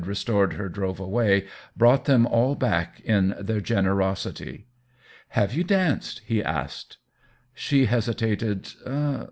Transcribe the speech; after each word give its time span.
restored 0.07 0.53
her 0.53 0.67
drove 0.67 0.99
away, 0.99 1.45
brought 1.77 2.05
them 2.05 2.25
all 2.25 2.55
back 2.55 2.99
in 3.01 3.35
their 3.39 3.61
generosity." 3.61 4.65
Have 5.37 5.53
you 5.53 5.63
danced?" 5.63 6.21
he 6.25 6.43
asked. 6.43 6.97
She 7.53 7.85
hesitated. 7.85 8.69